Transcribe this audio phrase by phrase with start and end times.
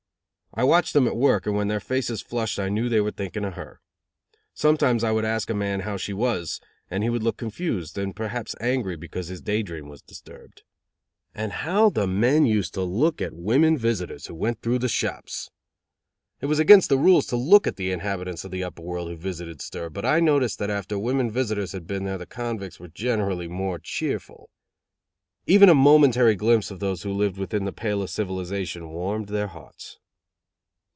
[0.53, 3.45] I watched them at work and when their faces flushed I knew they were thinking
[3.45, 3.79] of Her.
[4.53, 8.13] Sometimes I would ask a man how She was, and he would look confused, and
[8.13, 10.63] perhaps angry because his day dream was disturbed.
[11.33, 15.49] And how the men used to look at women visitors who went through the shops!
[16.41, 19.15] It was against the rules to look at the inhabitants of the Upper World who
[19.15, 22.89] visited stir, but I noticed that after women visitors had been there the convicts were
[22.89, 24.49] generally more cheerful.
[25.47, 29.47] Even a momentary glimpse of those who lived within the pale of civilization warmed their
[29.47, 29.97] hearts.